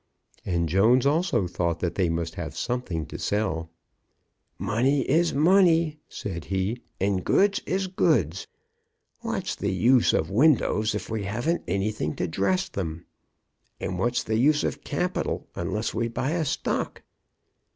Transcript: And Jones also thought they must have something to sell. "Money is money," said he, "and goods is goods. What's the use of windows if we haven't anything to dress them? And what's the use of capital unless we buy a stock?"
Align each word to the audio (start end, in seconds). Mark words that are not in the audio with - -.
And 0.43 0.67
Jones 0.67 1.05
also 1.05 1.45
thought 1.45 1.79
they 1.81 2.09
must 2.09 2.33
have 2.33 2.57
something 2.57 3.05
to 3.05 3.19
sell. 3.19 3.69
"Money 4.57 5.01
is 5.01 5.31
money," 5.31 5.99
said 6.09 6.45
he, 6.45 6.81
"and 6.99 7.23
goods 7.23 7.61
is 7.67 7.85
goods. 7.85 8.47
What's 9.19 9.53
the 9.53 9.71
use 9.71 10.11
of 10.11 10.31
windows 10.31 10.95
if 10.95 11.11
we 11.11 11.25
haven't 11.25 11.61
anything 11.67 12.15
to 12.15 12.27
dress 12.27 12.67
them? 12.67 13.05
And 13.79 13.99
what's 13.99 14.23
the 14.23 14.37
use 14.39 14.63
of 14.63 14.83
capital 14.83 15.47
unless 15.53 15.93
we 15.93 16.07
buy 16.07 16.31
a 16.31 16.45
stock?" 16.45 17.03